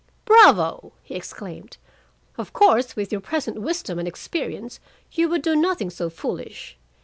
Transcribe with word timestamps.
"Bravo!" 0.25 0.93
he 1.03 1.13
exclaimed. 1.13 1.77
"Of 2.35 2.53
course, 2.53 2.95
with 2.95 3.11
your 3.11 3.21
present 3.21 3.61
wisdom 3.61 3.99
and 3.99 4.07
experience, 4.07 4.79
you 5.11 5.29
would 5.29 5.43
do 5.43 5.55
nothing 5.55 5.91
so 5.91 6.09
foolish. 6.09 6.75